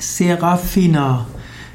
[0.00, 1.26] Serafina.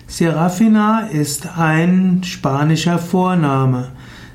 [0.07, 3.89] Serafina ist ein spanischer Vorname.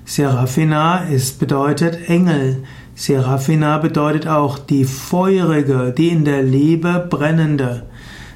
[0.04, 2.63] Serafina ist, bedeutet Engel.
[2.95, 7.87] Serafina bedeutet auch die feurige, die in der Liebe brennende.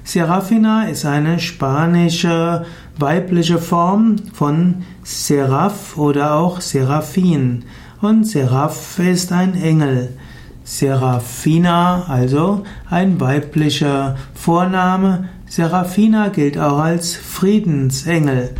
[0.03, 2.67] Serafina ist eine spanische
[2.99, 7.65] weibliche Form von Seraph oder auch Seraphin.
[8.01, 10.17] Und Seraph ist ein Engel.
[10.65, 15.29] Serafina, also ein weiblicher Vorname.
[15.47, 18.55] Serafina gilt auch als Friedensengel.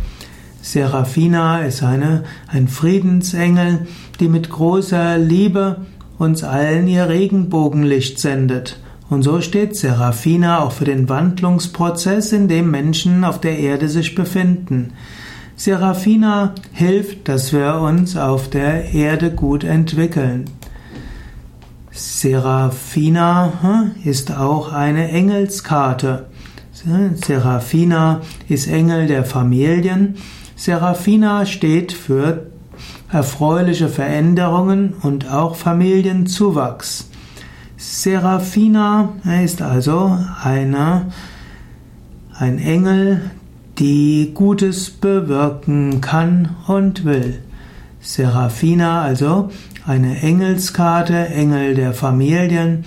[0.61, 3.87] Serafina ist eine, ein Friedensengel,
[4.19, 5.81] die mit großer Liebe
[6.17, 8.79] uns allen ihr Regenbogenlicht sendet.
[9.09, 14.15] Und so steht Serafina auch für den Wandlungsprozess, in dem Menschen auf der Erde sich
[14.15, 14.93] befinden.
[15.55, 20.45] Serafina hilft, dass wir uns auf der Erde gut entwickeln.
[21.95, 26.25] Serafina hm, ist auch eine Engelskarte.
[27.25, 30.15] Serafina ist Engel der Familien.
[30.57, 32.47] Serafina steht für
[33.09, 37.09] erfreuliche Veränderungen und auch Familienzuwachs.
[37.77, 41.13] Serafina ist also eine,
[42.37, 43.31] ein Engel,
[43.79, 47.39] die Gutes bewirken kann und will.
[48.05, 49.49] Serafina, also
[49.87, 52.85] eine Engelskarte, Engel der Familien,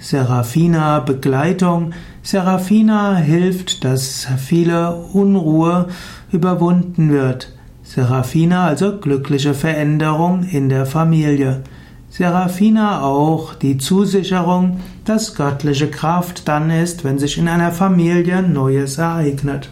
[0.00, 1.92] Serafina Begleitung.
[2.22, 5.88] Serafina hilft, dass viele Unruhe
[6.30, 7.54] überwunden wird.
[7.82, 11.62] Serafina also glückliche Veränderung in der Familie.
[12.10, 18.98] Serafina auch die Zusicherung, dass göttliche Kraft dann ist, wenn sich in einer Familie Neues
[18.98, 19.70] ereignet.